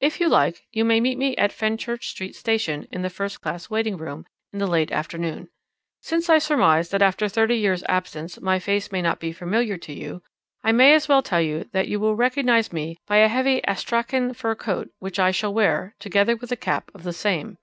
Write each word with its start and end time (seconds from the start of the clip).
If 0.00 0.20
you 0.20 0.30
like, 0.30 0.66
you 0.72 0.86
may 0.86 1.00
meet 1.02 1.18
me 1.18 1.36
at 1.36 1.52
Fenchurch 1.52 2.08
Street 2.08 2.34
Station, 2.34 2.88
in 2.90 3.02
the 3.02 3.10
first 3.10 3.42
class 3.42 3.68
waiting 3.68 3.98
room, 3.98 4.24
in 4.50 4.58
the 4.58 4.66
late 4.66 4.90
afternoon. 4.90 5.50
Since 6.00 6.30
I 6.30 6.38
surmise 6.38 6.88
that 6.88 7.02
after 7.02 7.28
thirty 7.28 7.56
years' 7.56 7.82
absence 7.86 8.40
my 8.40 8.58
face 8.58 8.90
may 8.90 9.02
not 9.02 9.20
be 9.20 9.32
familiar 9.32 9.76
to 9.76 9.92
you, 9.92 10.22
I 10.64 10.72
may 10.72 10.94
as 10.94 11.08
well 11.08 11.20
tell 11.20 11.42
you 11.42 11.68
that 11.72 11.88
you 11.88 12.00
will 12.00 12.16
recognize 12.16 12.72
me 12.72 12.96
by 13.06 13.18
a 13.18 13.28
heavy 13.28 13.62
Astrakhan 13.66 14.32
fur 14.32 14.54
coat, 14.54 14.88
which 14.98 15.18
I 15.18 15.30
shall 15.30 15.52
wear, 15.52 15.94
together 15.98 16.36
with 16.36 16.50
a 16.50 16.56
cap 16.56 16.90
of 16.94 17.02
the 17.02 17.12
same. 17.12 17.58